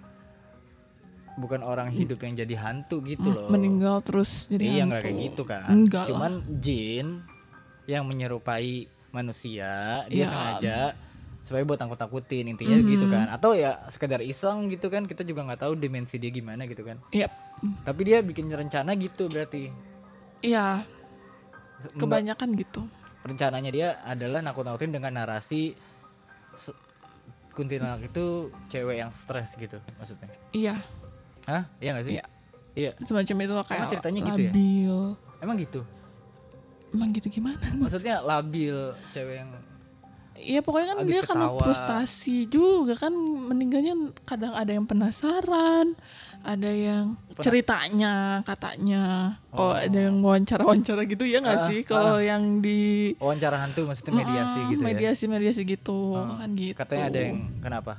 bukan 1.32 1.60
orang 1.60 1.88
hidup 1.88 2.20
yang 2.20 2.32
jadi 2.34 2.54
hantu 2.58 3.00
gitu 3.02 3.24
loh 3.24 3.48
meninggal 3.48 4.00
terus 4.00 4.48
jadi 4.48 4.64
iya 4.64 4.72
hantu. 4.74 4.88
nggak 4.88 5.02
kayak 5.02 5.18
gitu 5.22 5.42
kan 5.44 5.62
Enggak 5.68 6.02
lah. 6.02 6.08
cuman 6.08 6.32
jin 6.58 7.06
yang 7.84 8.04
menyerupai 8.04 8.84
manusia 9.12 10.04
dia 10.08 10.24
Ya. 10.24 10.28
sengaja 10.28 10.78
supaya 11.42 11.64
buat 11.64 11.74
takut-takutin 11.76 12.48
intinya 12.48 12.78
Mhm. 12.78 12.86
gitu 12.86 13.06
kan 13.08 13.26
atau 13.28 13.52
ya 13.52 13.80
sekedar 13.88 14.22
iseng 14.22 14.68
gitu 14.68 14.88
kan 14.88 15.04
kita 15.04 15.20
juga 15.20 15.42
nggak 15.42 15.60
tahu 15.60 15.72
dimensi 15.74 16.16
dia 16.16 16.30
gimana 16.30 16.64
gitu 16.64 16.80
kan 16.80 16.96
Yap. 17.10 17.32
tapi 17.82 18.00
dia 18.02 18.20
bikin 18.20 18.48
rencana 18.48 18.92
gitu 18.94 19.26
berarti 19.26 19.68
iya 20.40 20.86
kebanyakan 21.92 22.54
gitu 22.54 22.86
rencananya 23.22 23.70
dia 23.70 23.88
adalah 24.02 24.42
nakut-nakutin 24.42 24.92
dengan 24.94 25.14
narasi 25.14 25.74
kuntilanak 27.52 28.08
itu 28.08 28.48
cewek 28.72 28.96
yang 28.98 29.12
stres 29.12 29.54
gitu 29.54 29.78
maksudnya. 30.00 30.28
Iya. 30.50 30.74
Hah? 31.46 31.62
Iya 31.78 31.90
gak 31.98 32.04
sih? 32.08 32.12
Iya. 32.18 32.24
iya. 32.74 32.90
Semacam 33.04 33.36
itu 33.44 33.54
kayak 33.68 33.86
ceritanya 33.92 34.20
gitu 34.26 34.40
ya? 34.40 34.50
labil. 34.50 34.98
Emang 35.42 35.56
gitu? 35.60 35.80
Emang 36.92 37.08
gitu 37.12 37.28
gimana? 37.28 37.66
Maksudnya 37.76 38.20
labil 38.24 38.76
cewek 39.12 39.34
yang 39.44 39.50
Iya 40.44 40.60
pokoknya 40.60 40.86
kan 40.92 40.98
dia 41.04 41.22
karena 41.22 41.46
ketawa. 41.48 41.60
frustasi 41.60 42.36
juga 42.46 42.94
kan 42.96 43.14
meninggalnya 43.14 43.94
kadang 44.22 44.52
ada 44.52 44.68
yang 44.68 44.84
penasaran, 44.84 45.94
ada 46.42 46.66
yang 46.66 47.14
Penas- 47.30 47.40
ceritanya 47.40 48.14
katanya, 48.42 49.02
oh, 49.48 49.70
Oh. 49.70 49.72
ada 49.72 49.98
yang 50.02 50.18
wawancara-wawancara 50.18 51.06
gitu 51.06 51.22
ya 51.24 51.38
nggak 51.38 51.56
Ah, 51.56 51.66
sih 51.66 51.80
kalau 51.82 52.18
yang 52.18 52.58
di 52.58 53.14
wawancara 53.16 53.54
hantu 53.56 53.86
maksudnya 53.86 54.12
mediasi 54.16 54.58
Mm, 54.58 54.68
gitu 54.68 54.76
ya 54.76 54.84
mediasi 54.84 55.24
mediasi 55.26 55.60
gitu 55.64 55.98
Ah, 56.12 56.38
kan 56.38 56.50
gitu. 56.52 56.74
katanya 56.76 57.04
ada 57.06 57.20
yang 57.22 57.38
kenapa 57.58 57.92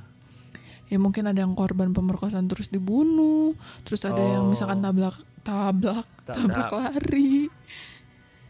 ya 0.84 0.98
mungkin 0.98 1.24
ada 1.24 1.40
yang 1.40 1.52
korban 1.52 1.90
pemerkosaan 1.90 2.44
terus 2.44 2.68
dibunuh, 2.68 3.56
terus 3.82 4.04
ada 4.04 4.20
yang 4.20 4.44
Oh. 4.44 4.50
misalkan 4.50 4.78
tabrak 4.78 5.16
tabrak 5.40 6.04
tabrak 6.22 6.68
Tabrak. 6.68 6.70
lari, 6.70 7.48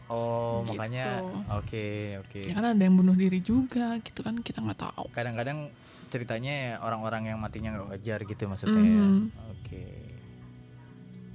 oh 0.07 0.61
Gitu. 0.61 0.69
makanya 0.71 1.05
oke 1.51 1.85
oke 2.21 2.39
ya 2.41 2.53
kan 2.53 2.65
ada 2.71 2.79
yang 2.79 2.95
bunuh 2.95 3.13
diri 3.13 3.39
juga 3.39 3.97
gitu 3.99 4.21
kan 4.21 4.37
kita 4.39 4.59
nggak 4.59 4.79
tahu. 4.79 5.05
kadang-kadang 5.11 5.69
ceritanya 6.07 6.53
ya 6.53 6.71
orang-orang 6.79 7.29
yang 7.29 7.39
matinya 7.39 7.73
nggak 7.73 7.89
wajar 7.91 8.19
gitu 8.21 8.43
maksudnya 8.45 8.81
ya. 8.81 9.03
Mhm. 9.03 9.25
oke 9.51 9.83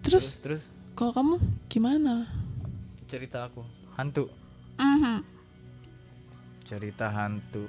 Terus 0.00 0.26
terus 0.40 0.62
kalau 0.92 1.12
kamu 1.12 1.34
gimana? 1.66 2.24
cerita 3.06 3.44
aku 3.44 3.60
hantu 3.94 4.30
Mhm. 4.76 5.20
cerita 6.64 7.08
hantu 7.08 7.66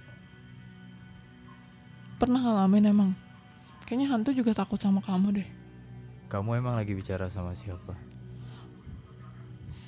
Pernah 2.15 2.37
ngalamin 2.37 2.85
emang? 2.85 3.11
Kayaknya 3.83 4.07
hantu 4.13 4.29
juga 4.31 4.53
takut 4.53 4.77
sama 4.77 5.01
kamu 5.01 5.27
deh. 5.35 5.47
kamu 6.29 6.61
emang 6.61 6.77
lagi 6.77 6.93
bicara 6.93 7.27
sama 7.27 7.51
siapa 7.51 7.91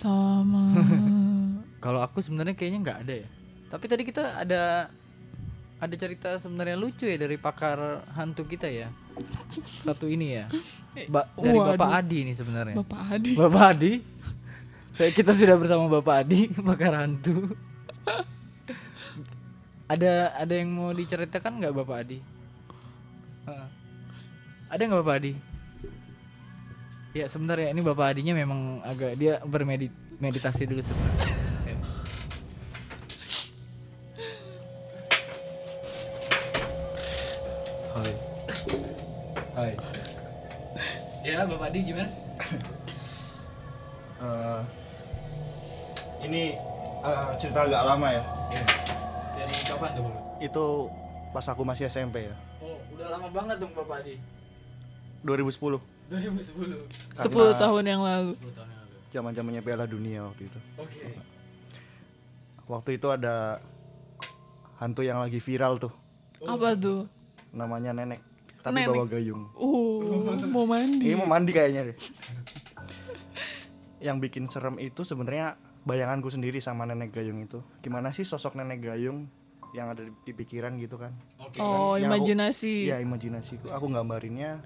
Sama. 0.03 0.75
Kalau 1.83 2.03
aku 2.03 2.19
sebenarnya 2.19 2.59
kayaknya 2.59 2.79
nggak 2.83 2.99
ada 3.07 3.15
ya. 3.23 3.27
Tapi 3.71 3.85
tadi 3.87 4.03
kita 4.03 4.43
ada 4.43 4.91
ada 5.79 5.95
cerita 5.95 6.35
sebenarnya 6.39 6.75
lucu 6.75 7.07
ya 7.07 7.15
dari 7.15 7.39
pakar 7.39 8.03
hantu 8.11 8.43
kita 8.43 8.67
ya. 8.67 8.91
Satu 9.87 10.11
ini 10.11 10.35
ya. 10.35 10.51
Ba 11.07 11.31
dari 11.39 11.55
Waduh. 11.55 11.79
bapak 11.79 12.03
Adi 12.03 12.19
nih 12.27 12.35
sebenarnya. 12.35 12.75
Bapak 12.83 13.01
Adi. 13.15 13.31
bapak 13.39 13.63
Adi? 13.71 13.93
Saya 14.91 15.09
kita 15.15 15.31
sudah 15.31 15.55
bersama 15.55 15.87
bapak 15.87 16.15
Adi 16.27 16.51
pakar 16.67 16.99
hantu. 16.99 17.55
Ada 19.87 20.35
ada 20.35 20.53
yang 20.53 20.67
mau 20.75 20.91
diceritakan 20.91 21.63
nggak 21.63 21.73
bapak 21.79 21.97
Adi? 22.03 22.19
Ada 24.67 24.81
nggak 24.83 24.99
bapak 24.99 25.15
Adi 25.23 25.52
ya 27.13 27.29
sebentar 27.29 27.61
ya 27.61 27.69
ini 27.69 27.81
bapak 27.85 28.17
Adinya 28.17 28.33
memang 28.33 28.81
agak 28.81 29.13
dia 29.21 29.37
bermeditasi 29.45 30.65
dulu 30.65 30.81
sebenarnya 30.81 31.29
Ya. 31.63 31.77
Hai. 37.93 38.13
Hai. 39.53 39.73
Ya, 41.23 41.47
Bapak 41.47 41.71
Adi 41.71 41.79
gimana? 41.87 42.09
Eh, 44.23 44.61
ini 46.23 46.55
eh, 47.03 47.27
cerita 47.35 47.67
agak 47.67 47.83
lama 47.83 48.07
ya. 48.07 48.23
Ya. 48.55 48.63
Dari 49.35 49.55
kapan 49.67 49.89
tuh, 49.99 50.03
Bapak? 50.07 50.23
Itu 50.39 50.65
pas 51.35 51.43
aku 51.51 51.67
masih 51.67 51.91
SMP 51.91 52.31
ya. 52.31 52.35
Oh, 52.63 52.79
udah 52.95 53.19
lama 53.19 53.27
banget 53.35 53.59
dong 53.59 53.75
Bapak 53.75 53.99
Adi. 53.99 54.15
2010. 55.27 55.92
2010. 56.13 57.17
10 57.17 57.57
tahun 57.57 57.83
yang 57.83 58.01
lalu. 58.05 58.33
10 58.37 58.53
tahun 58.53 58.69
yang 58.69 58.81
lalu. 58.85 58.97
Zaman-zamannya 59.09 59.61
Piala 59.65 59.85
Dunia 59.89 60.19
waktu 60.29 60.45
itu. 60.45 60.59
Oke. 60.77 61.01
Waktu 62.69 62.89
itu 62.95 63.07
ada 63.09 63.57
hantu 64.77 65.01
yang 65.01 65.17
lagi 65.17 65.41
viral 65.41 65.81
tuh. 65.81 65.93
Apa 66.45 66.77
tuh? 66.77 67.09
Namanya 67.49 67.91
nenek. 67.91 68.21
Tapi 68.63 68.79
Nenek. 68.79 68.95
bawa 68.95 69.05
gayung. 69.09 69.43
Uh, 69.59 70.39
mau 70.47 70.63
mandi. 70.63 71.03
Ini 71.03 71.15
mau 71.19 71.27
mandi 71.27 71.51
kayaknya 71.51 71.91
deh. 71.91 71.97
yang 74.03 74.19
bikin 74.19 74.51
serem 74.51 74.75
itu 74.83 75.07
sebenarnya 75.07 75.55
bayanganku 75.87 76.27
sendiri 76.27 76.59
sama 76.59 76.83
nenek 76.83 77.15
gayung 77.15 77.39
itu. 77.39 77.63
Gimana 77.79 78.11
sih 78.11 78.27
sosok 78.27 78.59
nenek 78.59 78.83
gayung 78.83 79.31
yang 79.71 79.91
ada 79.91 80.03
di, 80.03 80.31
pikiran 80.31 80.75
gitu 80.75 80.99
kan? 80.99 81.15
Oke. 81.39 81.59
Oh, 81.59 81.95
Yang 81.95 82.11
aku- 82.11 82.19
imajinasi. 82.19 82.73
Iya 82.87 82.97
imajinasiku. 82.99 83.67
Aku 83.71 83.87
gambarinnya 83.87 84.59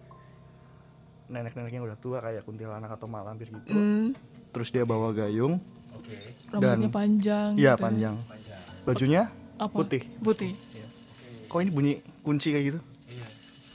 nenek-nenek 1.27 1.69
yang 1.69 1.83
udah 1.83 1.95
tua 1.95 2.17
kayak 2.19 2.41
kuntilanak 2.41 2.89
atau 2.89 3.05
malampir 3.05 3.47
gitu. 3.47 3.69
Hmm, 3.69 4.15
Terus 4.49 4.69
dia 4.69 4.83
bawa 4.83 5.11
gayung, 5.11 5.59
Oke. 5.93 6.15
rambutnya 6.49 6.87
Dan- 6.87 6.93
panjang. 6.93 7.49
iya 7.53 7.71
gitu 7.71 7.79
ya. 7.79 7.83
panjang. 7.83 8.15
Panjang. 8.17 8.61
Bajunya 8.83 9.21
Apa? 9.57 9.73
putih. 9.75 10.01
Putih. 10.17 10.51
Kok 11.47 11.59
ini 11.59 11.69
bunyi 11.69 11.93
kunci 12.21 12.51
kayak 12.51 12.65
gitu? 12.65 12.79
Iya. 13.07 13.27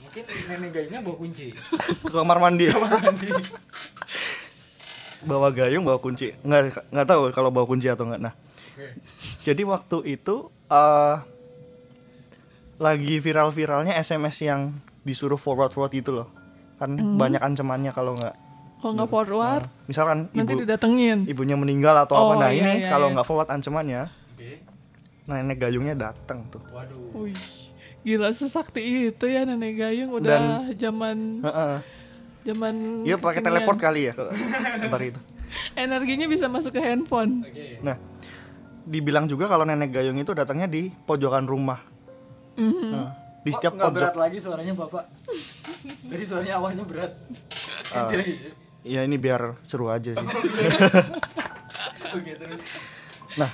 Mungkin 0.03 0.23
nenek 0.49 0.71
gayungnya 0.71 1.01
bawa 1.01 1.17
kunci. 1.19 1.47
Ke 2.03 2.11
kamar 2.11 2.39
mandi. 2.39 2.67
bawa 5.23 5.55
gayung 5.55 5.87
bawa 5.87 6.03
kunci 6.03 6.35
nggak 6.43 6.91
nggak 6.91 7.07
tahu 7.07 7.31
kalau 7.31 7.55
bawa 7.55 7.63
kunci 7.63 7.87
atau 7.87 8.03
nggak 8.05 8.19
nah 8.19 8.35
jadi 9.41 9.63
waktu 9.63 10.19
itu 10.19 10.51
eh 10.67 11.17
lagi 12.83 13.23
viral-viralnya 13.23 13.95
SMS 13.95 14.43
yang 14.43 14.75
disuruh 15.03 15.39
forward 15.39 15.71
forward 15.71 15.95
itu 15.95 16.11
loh 16.11 16.27
kan 16.83 16.91
banyak 17.17 17.39
ancamannya 17.39 17.91
kalau 17.91 18.12
nggak 18.12 18.35
Kalau 18.77 18.99
nggak 18.99 19.09
forward, 19.09 19.65
misalkan 19.87 20.27
nanti 20.33 20.53
ibu 20.53 20.67
didatengin. 20.67 21.19
ibunya 21.25 21.55
meninggal 21.55 21.95
atau 21.97 22.12
Oh, 22.12 22.23
apa 22.29 22.35
nah 22.37 22.51
iya, 22.51 22.67
ini 22.67 22.73
iya, 22.83 22.91
kalau 22.91 23.07
iya. 23.07 23.15
nggak 23.15 23.25
forward 23.25 23.49
ancamannya 23.49 24.03
Oke. 24.33 24.51
nenek 25.25 25.57
gayungnya 25.57 25.95
datang 25.95 26.51
tuh 26.51 26.59
Waduh. 26.69 27.15
Wih, 27.17 27.39
gila 28.03 28.29
sesakti 28.29 28.83
itu 29.07 29.25
ya 29.25 29.43
nenek 29.45 29.79
gayung 29.79 30.11
udah 30.11 30.67
zaman 30.75 31.41
Heeh. 31.41 31.75
zaman 32.43 32.75
Iya 33.07 33.17
pakai 33.17 33.39
teleport 33.41 33.79
kali 33.79 34.11
ya 34.11 34.12
kalau 34.12 34.35
ntar 34.85 34.99
itu 35.01 35.21
Energinya 35.77 36.27
bisa 36.27 36.49
masuk 36.49 36.73
ke 36.73 36.81
handphone. 36.81 37.45
Oke. 37.45 37.77
Nah, 37.79 38.01
dibilang 38.83 39.29
juga 39.29 39.45
kalau 39.45 39.62
nenek 39.62 39.93
gayung 39.93 40.17
itu 40.17 40.33
datangnya 40.33 40.65
di 40.65 40.89
pojokan 40.89 41.45
rumah. 41.45 41.85
Mhm. 42.55 42.89
Nah, 42.89 43.12
di 43.39 43.51
setiap 43.53 43.77
nggak 43.77 43.85
pojok. 43.85 43.97
berat 44.01 44.17
lagi 44.17 44.39
suaranya 44.39 44.73
bapak. 44.75 45.05
Dari 45.83 46.25
suaranya 46.25 46.57
awalnya 46.57 46.83
berat. 46.83 47.12
Lagi. 47.93 48.53
Ya 48.83 49.01
ini 49.01 49.15
biar 49.15 49.59
seru 49.62 49.87
aja 49.87 50.11
sih. 50.11 50.27
Oke 52.12 52.33
terus. 52.35 52.61
Nah, 53.35 53.51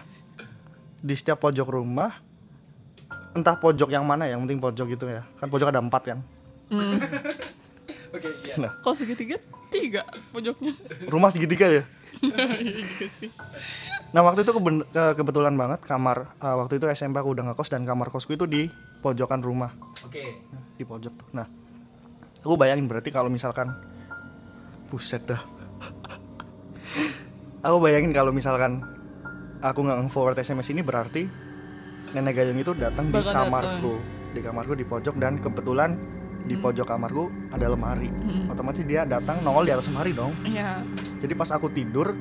di 0.99 1.14
setiap 1.14 1.38
pojok 1.38 1.68
rumah, 1.68 2.11
entah 3.32 3.54
pojok 3.54 3.88
yang 3.88 4.02
mana 4.02 4.25
ya, 4.25 4.35
yang 4.35 4.42
penting 4.42 4.58
pojok 4.58 4.87
gitu 4.90 5.06
ya. 5.06 5.23
Kan 5.37 5.47
pojok 5.47 5.68
ada 5.68 5.78
empat 5.78 6.02
kan. 6.06 6.18
Oke 8.08 8.28
iya. 8.42 8.56
Nah, 8.56 8.73
Kalau 8.78 8.97
segitiga 8.97 9.37
tiga 9.68 10.00
pojoknya. 10.30 10.73
rumah 11.06 11.28
segitiga 11.28 11.68
ya. 11.70 11.82
Nah 14.08 14.25
waktu 14.25 14.40
itu 14.40 14.50
keben- 14.50 14.88
ke- 14.88 15.14
kebetulan 15.14 15.52
banget 15.52 15.85
kamar 15.85 16.32
eh, 16.35 16.56
waktu 16.56 16.80
itu 16.80 16.88
SMP 16.88 17.20
aku 17.20 17.28
udah 17.30 17.44
ngekos 17.47 17.68
dan 17.68 17.85
kamar 17.85 18.08
kosku 18.08 18.32
itu 18.32 18.49
di 18.49 18.64
pojokan 18.99 19.38
rumah 19.38 19.68
Oke. 20.00 20.40
di 20.75 20.82
pojok 20.82 21.12
tuh. 21.12 21.28
Nah, 21.30 21.44
aku 22.42 22.54
bayangin 22.54 22.87
berarti 22.87 23.11
kalau 23.11 23.28
misalkan 23.28 23.73
buset 24.88 25.23
dah. 25.25 25.40
aku 27.61 27.76
bayangin 27.83 28.14
kalau 28.14 28.30
misalkan 28.30 28.80
aku 29.61 29.83
nggak 29.83 29.99
forward 30.09 30.38
SMS 30.38 30.71
ini 30.71 30.80
berarti 30.80 31.26
nenek 32.14 32.40
gayung 32.40 32.57
itu 32.57 32.73
datang 32.73 33.12
di 33.12 33.21
kamarku, 33.21 34.00
di 34.33 34.40
kamarku 34.40 34.73
di 34.73 34.87
pojok 34.87 35.14
dan 35.21 35.37
kebetulan 35.37 35.99
di 36.49 36.57
pojok 36.57 36.88
kamarku 36.88 37.28
ada 37.52 37.68
lemari. 37.68 38.09
Hmm. 38.09 38.49
Otomatis 38.49 38.80
dia 38.88 39.04
datang 39.04 39.45
nongol 39.45 39.68
di 39.68 39.73
atas 39.76 39.92
lemari 39.92 40.16
dong. 40.16 40.33
Iya. 40.40 40.80
Jadi 41.21 41.33
pas 41.37 41.52
aku 41.52 41.68
tidur, 41.68 42.16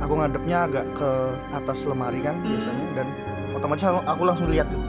aku 0.00 0.12
ngadepnya 0.16 0.64
agak 0.64 0.86
ke 0.96 1.10
atas 1.52 1.84
lemari 1.84 2.24
kan 2.24 2.40
Hmm. 2.40 2.48
biasanya 2.48 2.84
dan 2.96 3.06
otomatis 3.52 3.84
aku- 3.84 4.24
langsung 4.24 4.48
lihat 4.48 4.72
tuh. 4.72 4.80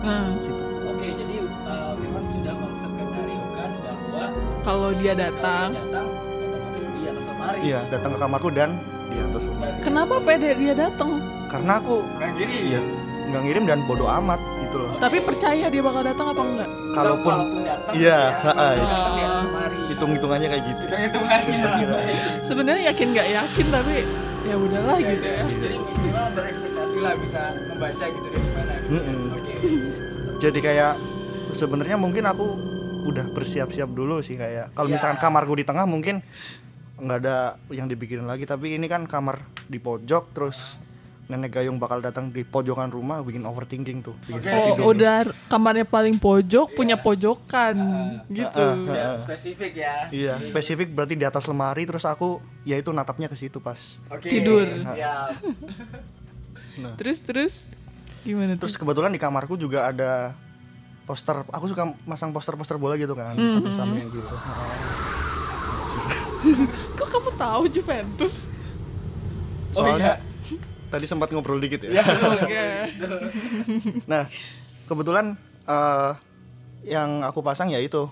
Kalau 4.68 4.92
dia 4.94 5.14
datang, 5.16 5.72
kalau 5.72 5.88
datang 5.88 6.08
otomatis 6.12 6.84
di 6.92 7.02
atas 7.08 7.24
lemari. 7.26 7.60
Iya, 7.64 7.80
datang 7.88 8.10
ke 8.12 8.20
kamarku 8.20 8.50
dan 8.52 8.70
di 9.08 9.18
atas 9.18 9.44
lemari. 9.48 9.80
Kenapa 9.80 10.16
pede 10.20 10.50
dia 10.54 10.74
datang? 10.76 11.12
Karena 11.48 11.80
aku 11.80 12.04
nggak 12.20 12.30
gini. 12.36 12.56
iya 12.68 12.82
nggak 13.28 13.44
ngirim 13.44 13.64
dan 13.68 13.80
bodoh 13.84 14.08
amat 14.08 14.40
gitu 14.64 14.76
loh. 14.80 14.92
Tapi 15.00 15.20
percaya 15.20 15.68
dia 15.68 15.84
bakal 15.84 16.00
datang 16.00 16.32
apa 16.32 16.42
enggak? 16.42 16.70
Kalaupun 16.96 17.36
datang, 17.64 17.94
Iya, 17.96 18.20
ya, 18.24 18.40
ha-ha. 18.40 18.68
datang 18.72 19.12
di 19.12 19.22
atas 19.22 19.42
lemari. 19.44 19.80
hitung-hitungannya 19.88 20.48
kayak 20.48 20.64
gitu. 20.64 20.86
Hitung-hitungannya. 20.88 22.16
Sebenarnya 22.44 22.84
yakin 22.92 23.08
nggak 23.12 23.28
yakin 23.30 23.66
tapi 23.68 23.96
ya 24.44 24.56
udahlah 24.56 24.96
Ya, 24.96 25.08
gitu 25.12 25.26
ya. 25.28 25.36
ya. 25.36 25.46
Jadi 25.60 25.76
minimal 25.76 26.26
berekspektasi 26.36 26.98
lah 27.04 27.14
bisa 27.20 27.42
membaca 27.68 28.06
gitu 28.08 28.28
dari 28.28 28.50
mana 28.56 28.74
gitu. 28.80 29.00
Oke. 29.36 29.54
Jadi 30.40 30.60
kayak 30.64 30.94
sebenarnya 31.52 31.98
mungkin 32.00 32.24
aku 32.24 32.46
udah 33.08 33.26
bersiap-siap 33.32 33.90
dulu 33.90 34.20
sih 34.20 34.36
kayak 34.36 34.72
kalau 34.72 34.88
Iya. 34.88 34.96
misalkan 34.96 35.18
kamarku 35.18 35.54
di 35.54 35.64
tengah 35.64 35.84
mungkin 35.84 36.20
nggak 36.98 37.18
ada 37.20 37.38
yang 37.70 37.86
dipikirin 37.86 38.26
lagi 38.26 38.44
tapi 38.44 38.74
ini 38.74 38.86
kan 38.86 39.06
kamar 39.06 39.38
di 39.64 39.78
pojok 39.78 40.32
terus 40.32 40.76
nenek 41.28 41.52
gayung 41.54 41.76
bakal 41.76 42.00
datang 42.00 42.32
di 42.32 42.42
pojokan 42.42 42.88
rumah 42.88 43.20
bikin 43.20 43.44
overthinking 43.44 44.00
tuh 44.00 44.16
bikin 44.24 44.42
susah 44.42 44.58
Oh, 44.58 44.68
tidur. 44.74 44.86
udah 44.90 45.18
kamarnya 45.46 45.84
paling 45.84 46.16
pojok 46.16 46.72
punya 46.72 46.96
pojokan 46.96 47.76
gitu. 48.30 48.68
Ya, 48.88 49.16
spesifik 49.18 49.74
ya. 49.76 50.08
Iya, 50.08 50.34
spesifik 50.42 50.88
berarti 50.90 51.14
di 51.14 51.24
atas 51.24 51.44
lemari 51.46 51.84
terus 51.84 52.04
aku 52.04 52.40
ya 52.64 52.76
itu 52.76 52.90
natapnya 52.90 53.28
ke 53.28 53.36
situ 53.36 53.60
pas. 53.60 54.00
Oke. 54.08 54.32
Tidur. 54.32 54.64
Siap. 54.64 55.32
Terus 56.96 57.18
terus 57.20 57.54
gimana 58.22 58.54
tuh? 58.54 58.64
Terus 58.64 58.78
kebetulan 58.78 59.10
di 59.10 59.18
kamarku 59.18 59.58
juga 59.58 59.84
ada 59.86 60.32
poster. 61.08 61.48
Aku 61.48 61.66
suka 61.66 61.88
masang 62.04 62.30
poster-poster 62.30 62.76
bola 62.76 62.94
gitu 62.94 63.16
kan, 63.16 63.32
Hmm, 63.32 63.48
samping-samping 63.50 64.12
gitu. 64.12 64.28
Kok 66.94 67.08
kamu 67.08 67.32
tahu 67.34 67.64
Juventus? 67.68 68.46
Oh, 69.74 69.84
Soalnya 69.84 70.20
tadi 70.88 71.06
sempat 71.06 71.32
ngobrol 71.32 71.58
dikit 71.58 71.82
ya. 71.82 72.00
Iya. 72.00 72.04
Oke. 72.36 72.66
Nah, 74.12 74.28
kebetulan 74.86 75.36
eh, 75.64 76.12
yang 76.86 77.24
aku 77.24 77.40
pasang 77.40 77.68
ya 77.68 77.80
itu 77.80 78.08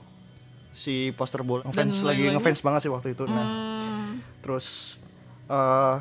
si 0.72 1.12
poster 1.12 1.42
bola. 1.42 1.64
Dan 1.66 1.92
Ngefans 1.92 2.04
lagi 2.04 2.26
lain-lainnya? 2.26 2.40
ngefans 2.40 2.60
banget 2.62 2.82
sih 2.84 2.92
waktu 2.92 3.08
itu. 3.12 3.24
Nah, 3.26 3.46
Hmm, 3.46 4.20
terus 4.40 4.98
eh, 5.48 5.96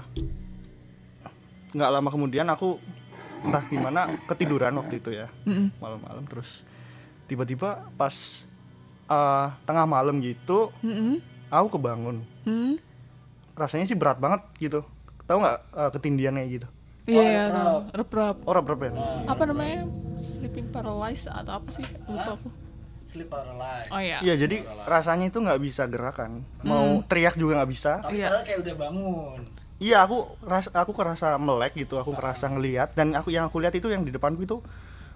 nggak 1.70 1.90
lama 1.90 2.08
kemudian 2.08 2.46
aku 2.46 2.78
entah 3.44 3.66
gimana 3.66 4.00
ketiduran 4.24 4.72
waktu 4.74 5.02
itu 5.02 5.10
ya 5.12 5.26
mm-mm. 5.44 5.74
malam-malam 5.76 6.22
terus 6.24 6.62
tiba-tiba 7.24 7.68
pas 7.94 8.44
eh, 9.06 9.46
tengah 9.62 9.84
malam 9.84 10.18
gitu 10.18 10.72
Mm-mm. 10.80 11.20
aku 11.48 11.74
kebangun 11.74 12.20
Hmm. 12.42 12.76
rasanya 13.54 13.84
sih 13.84 13.94
berat 13.94 14.16
banget 14.16 14.40
gitu 14.58 14.84
tahu 15.22 15.40
nggak 15.40 15.58
eh, 15.72 15.90
ketindiannya 15.90 16.44
gitu 16.50 16.68
Iya, 17.04 17.12
Oh, 17.14 17.20
iya, 17.22 17.42
rep-rep. 17.44 17.52
tahu. 17.54 17.78
rep-rep. 17.92 18.36
oh 18.42 18.52
rep 18.54 18.80
ya 18.80 18.90
Apa 19.26 19.42
namanya? 19.44 19.84
Sleeping 20.16 20.72
paralyzed 20.72 21.28
atau 21.28 21.52
apa 21.54 21.68
sih? 21.68 21.84
Lupa 22.02 22.32
aku. 22.34 22.48
Sleep 23.04 23.28
paralyzed. 23.28 23.92
Oh 23.92 24.00
iya. 24.00 24.18
iya 24.20 24.32
jadi 24.34 24.64
rasanya 24.82 25.28
itu 25.28 25.36
nggak 25.36 25.60
bisa 25.60 25.84
gerakan 25.84 26.40
mau 26.60 27.04
teriak 27.04 27.36
juga 27.36 27.60
nggak 27.60 27.70
bisa 27.70 28.00
Tapi 28.00 28.16
Iya. 28.16 28.40
kayak 28.40 28.58
udah 28.58 28.74
bangun. 28.78 29.40
iya 29.76 30.00
aku 30.00 30.16
ras 30.40 30.70
aku 30.70 30.92
kerasa 30.92 31.36
melek 31.36 31.76
gitu 31.76 31.96
aku 31.96 32.12
kerasa 32.12 32.48
ngelihat 32.48 32.92
dan 32.92 33.12
aku 33.12 33.28
yang 33.28 33.44
aku 33.44 33.58
lihat 33.58 33.74
itu 33.74 33.84
yang 33.86 34.00
di 34.00 34.08
depanku 34.08 34.40
itu 34.40 34.64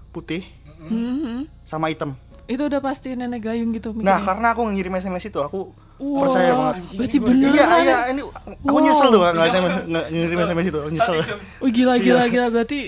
putih 0.09 0.45
Mhm. 0.81 1.47
sama 1.63 1.89
hitam 1.89 2.15
Itu 2.45 2.65
udah 2.65 2.81
pasti 2.81 3.13
nenek 3.13 3.43
gayung 3.43 3.71
gitu 3.71 3.93
nah 3.93 4.17
mikirnya. 4.17 4.25
karena 4.25 4.47
aku 4.51 4.63
ngirim 4.67 4.93
sms 4.95 5.25
itu 5.27 5.39
aku 5.39 5.69
Wah, 5.99 6.23
percaya 6.25 6.53
banget 6.53 6.75
Berarti 6.95 7.13
Ini 7.13 7.25
beneran. 7.25 7.53
iya 7.53 7.65
ya? 7.65 7.77
iya 7.79 7.99
ini 8.09 8.23
aku 8.23 8.71
Wow. 8.71 8.81
nyesel 8.81 9.09
tuh 9.09 9.21
nggak 9.21 9.47
SMS 9.49 9.75
ngirim 10.09 10.39
sms 10.41 10.67
itu 10.67 10.79
aku 10.79 10.91
nyesel 10.91 11.15
Oh 11.59 11.69
gila 11.69 11.95
gila 11.97 12.23
Iya. 12.23 12.25
gila 12.29 12.47
berarti 12.49 12.79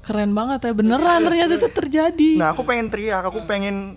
keren 0.00 0.30
banget 0.30 0.60
ya 0.62 0.72
beneran 0.72 1.20
ternyata 1.20 1.52
itu 1.54 1.68
terjadi. 1.68 2.30
nah 2.34 2.50
aku 2.50 2.62
pengen 2.62 2.88
teriak 2.88 3.22
aku 3.22 3.44
pengen 3.44 3.94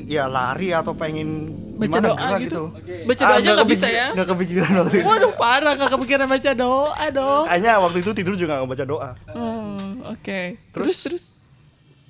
ya 0.00 0.26
lari 0.26 0.70
atau 0.70 0.94
pengen 0.94 1.50
Baca 1.74 1.94
gimana 1.94 2.04
doa 2.04 2.16
gerak 2.16 2.40
gitu. 2.42 2.64
Oke. 2.72 2.94
Baca 3.04 3.22
Ah, 3.22 3.28
doa 3.28 3.38
aja 3.38 3.50
nggak 3.52 3.68
bisa 3.68 3.86
ya. 3.88 4.06
nggak 4.12 4.28
kepikiran 4.28 4.72
waktu 4.76 4.96
itu 4.96 5.06
Waduh 5.06 5.32
parah 5.36 5.72
nggak 5.74 5.90
kepikiran 5.90 6.26
baca 6.26 6.50
doa 6.52 7.04
dong. 7.08 7.44
kayaknya 7.46 7.72
waktu 7.78 7.98
itu 8.00 8.10
tidur 8.12 8.34
juga 8.34 8.52
nggak 8.56 8.66
baca 8.68 8.84
doa 8.84 9.10
Hmm, 9.28 10.02
Oke. 10.08 10.40
Terus 10.68 10.86
Terus- 10.88 11.02
terus. 11.02 11.24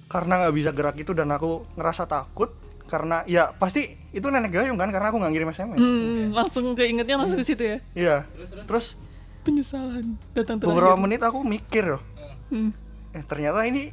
Karena 0.08 0.40
nggak 0.40 0.54
bisa 0.54 0.70
gerak 0.70 0.96
itu 0.96 1.12
dan 1.12 1.28
aku 1.28 1.68
ngerasa 1.74 2.04
takut 2.04 2.50
karena 2.84 3.20
ya 3.22 3.52
pasti 3.52 3.84
itu 4.10 4.24
nenek 4.24 4.48
gayung 4.50 4.74
kan 4.74 4.88
karena 4.88 5.08
aku 5.08 5.20
nggak 5.20 5.30
ngirim 5.30 5.50
sms 5.50 5.76
Hmm, 5.76 6.32
langsung 6.32 6.72
keingetnya 6.72 7.14
langsung 7.14 7.36
ke 7.36 7.44
situ 7.44 7.62
ya. 7.62 7.78
iya 7.92 8.16
terus 8.64 8.96
Penyesalan 9.38 10.16
datang 10.32 10.56
terakhir. 10.56 10.72
beberapa 10.74 10.96
menit 10.98 11.20
aku 11.20 11.40
mikir 11.40 11.84
loh 11.90 12.02
Hmm. 12.48 12.72
eh 13.12 13.20
ternyata 13.22 13.60
ini 13.62 13.92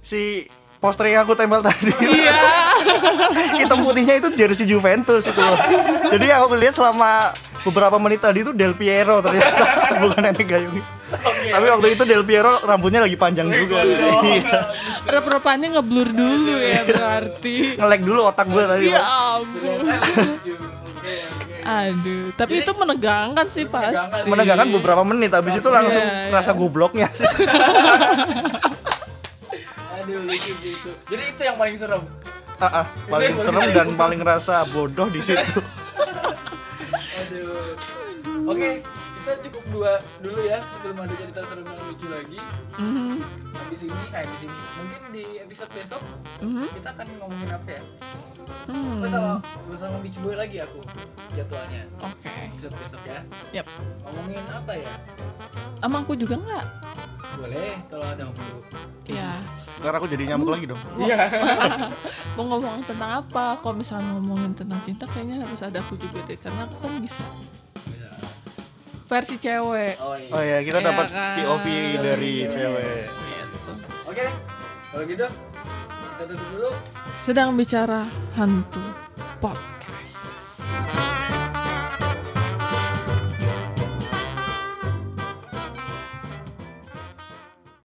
si 0.00 0.46
poster 0.78 1.06
yang 1.08 1.22
aku 1.22 1.34
tempel 1.34 1.58
tadi 1.60 1.90
Iya. 1.92 2.38
hitam 3.60 3.82
putihnya 3.82 4.14
itu 4.16 4.30
jersey 4.32 4.62
Juventus 4.64 5.24
itu 5.24 5.36
loh. 5.36 5.58
jadi 6.08 6.38
aku 6.38 6.54
lihat 6.54 6.72
selama 6.72 7.34
beberapa 7.60 7.98
menit 7.98 8.20
tadi 8.20 8.40
itu 8.40 8.52
Del 8.52 8.72
Piero 8.72 9.18
ternyata 9.18 9.62
bukan 10.02 10.20
nenek 10.22 10.46
gayung 10.46 10.78
tapi 11.48 11.66
waktu 11.66 11.86
itu 11.92 12.02
Del 12.04 12.22
Piero 12.22 12.62
rambutnya 12.62 13.00
lagi 13.00 13.14
panjang 13.14 13.48
juga 13.48 13.80
Iya. 13.80 14.60
Rep-repannya 15.08 15.68
ngeblur 15.72 16.08
dulu 16.08 16.54
ya 16.54 16.84
berarti. 16.84 17.74
ngelek 17.74 18.00
dulu 18.02 18.20
otak 18.24 18.46
gue 18.46 18.62
tadi 18.62 18.84
Ya 18.88 19.02
ampun. 19.34 19.78
Lucu. 19.82 20.52
Oke, 20.54 21.14
oke. 21.16 21.58
Aduh, 21.64 22.28
tapi 22.34 22.60
itu 22.60 22.72
menegangkan 22.72 23.46
sih 23.48 23.64
pas. 23.64 23.92
Menegangkan 24.24 24.68
beberapa 24.70 25.00
menit 25.02 25.32
habis 25.32 25.54
itu 25.54 25.64
langsung 25.66 26.00
Iya, 26.00 26.28
iya. 26.28 26.32
rasa 26.32 26.52
gobloknya 26.52 27.08
sih 27.10 27.24
lucu 30.28 30.52
sih 30.60 30.72
itu. 30.76 30.90
Jadi 31.08 31.22
itu 31.32 31.40
yang 31.42 31.56
paling 31.56 31.76
serem. 31.80 32.02
Ah, 32.58 32.84
ah, 32.84 32.86
paling 33.08 33.38
serem 33.40 33.64
dan 33.72 33.88
paling 33.96 34.20
rasa 34.20 34.66
bodoh 34.74 35.06
di 35.08 35.22
situ 35.22 35.62
Aduh. 37.22 38.50
Oke, 38.50 38.82
kita 39.28 39.44
cukup 39.52 39.64
dua 39.68 39.92
dulu 40.24 40.40
ya 40.40 40.56
sebelum 40.72 41.04
ada 41.04 41.12
cerita 41.20 41.44
serem 41.44 41.68
yang 41.68 41.84
lucu 41.84 42.08
lagi. 42.08 42.40
Mhm, 42.80 43.20
Habis 43.52 43.80
ini, 43.84 43.92
eh 44.08 44.24
habis 44.24 44.40
ini. 44.48 44.56
Mungkin 44.80 45.00
di 45.12 45.24
episode 45.44 45.70
besok 45.76 46.00
mhm, 46.40 46.64
kita 46.72 46.88
akan 46.96 47.06
ngomongin 47.20 47.50
apa 47.52 47.68
ya? 47.76 47.82
hmm. 48.72 49.04
Bersama 49.04 49.30
bersama 49.68 49.96
Beach 50.00 50.16
Boy 50.24 50.32
lagi 50.32 50.64
aku 50.64 50.80
jadwalnya. 51.36 51.84
Oke. 52.00 52.32
Episode 52.56 52.74
besok 52.80 53.02
ya. 53.04 53.20
Yap. 53.52 53.68
Ngomongin 54.08 54.44
apa 54.48 54.72
ya? 54.72 54.92
Sama 55.84 55.96
aku 56.00 56.12
juga 56.16 56.34
nggak? 56.40 56.64
Boleh 57.36 57.76
kalau 57.92 58.06
ada 58.08 58.24
waktu. 58.32 58.56
Ya. 59.12 59.44
Ntar 59.84 59.92
aku 59.92 60.08
jadi 60.08 60.24
nyamuk 60.32 60.56
lagi 60.56 60.64
dong. 60.72 60.80
Iya. 60.96 61.28
Mau 62.40 62.48
ngomong 62.48 62.80
tentang 62.88 63.20
apa? 63.20 63.60
Kalau 63.60 63.76
misalnya 63.76 64.08
ngomongin 64.16 64.56
tentang 64.56 64.80
cinta, 64.88 65.04
kayaknya 65.04 65.44
harus 65.44 65.60
ada 65.60 65.84
aku 65.84 66.00
juga 66.00 66.24
deh, 66.24 66.40
karena 66.40 66.64
aku 66.64 66.80
kan 66.80 66.96
bisa 66.96 67.20
versi 69.08 69.34
cewek. 69.36 69.94
Oh 69.98 70.14
iya. 70.14 70.30
Oh 70.30 70.42
ya, 70.44 70.58
kita 70.60 70.78
Iya 70.78 70.88
dapat 70.92 71.06
kan? 71.08 71.34
POV 71.40 71.66
dari 71.98 72.32
Iya. 72.44 72.48
cewek. 72.52 73.04
Gitu. 73.48 73.72
Oke 74.04 74.20
deh. 74.20 74.36
Kalau 74.88 75.04
gitu 75.04 75.26
kita 76.08 76.22
tutup 76.26 76.48
dulu. 76.52 76.70
Sedang 77.16 77.48
bicara 77.54 78.04
hantu 78.34 78.84
podcast. 79.38 79.77